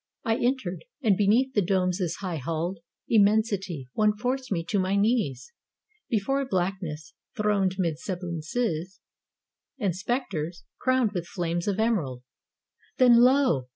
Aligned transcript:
I 0.23 0.37
entered. 0.37 0.83
And, 1.03 1.15
beneath 1.15 1.53
the 1.53 1.61
dome's 1.61 2.01
high 2.21 2.37
halled 2.37 2.79
Immensity, 3.07 3.87
one 3.93 4.17
forced 4.17 4.51
me 4.51 4.63
to 4.65 4.79
my 4.79 4.95
knees 4.95 5.53
Before 6.09 6.41
a 6.41 6.45
blackness 6.47 7.13
throned 7.37 7.75
'mid 7.77 7.99
semblances 7.99 8.99
And 9.77 9.95
spectres 9.95 10.63
crowned 10.79 11.11
with 11.11 11.27
flames 11.27 11.67
of 11.67 11.79
emerald. 11.79 12.23
Then, 12.97 13.21
lo! 13.21 13.67